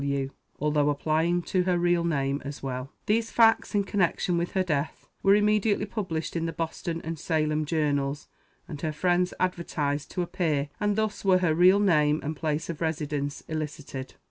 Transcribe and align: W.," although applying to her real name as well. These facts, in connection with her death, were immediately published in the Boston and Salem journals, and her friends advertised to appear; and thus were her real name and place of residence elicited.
W.," 0.03 0.31
although 0.59 0.89
applying 0.89 1.43
to 1.43 1.61
her 1.65 1.77
real 1.77 2.03
name 2.03 2.41
as 2.43 2.63
well. 2.63 2.91
These 3.05 3.29
facts, 3.29 3.75
in 3.75 3.83
connection 3.83 4.35
with 4.35 4.53
her 4.53 4.63
death, 4.63 5.07
were 5.21 5.35
immediately 5.35 5.85
published 5.85 6.35
in 6.35 6.47
the 6.47 6.51
Boston 6.53 7.01
and 7.03 7.19
Salem 7.19 7.65
journals, 7.65 8.27
and 8.67 8.81
her 8.81 8.93
friends 8.93 9.31
advertised 9.39 10.09
to 10.09 10.23
appear; 10.23 10.69
and 10.79 10.95
thus 10.95 11.23
were 11.23 11.37
her 11.37 11.53
real 11.53 11.79
name 11.79 12.19
and 12.23 12.35
place 12.35 12.67
of 12.67 12.81
residence 12.81 13.41
elicited. 13.47 14.15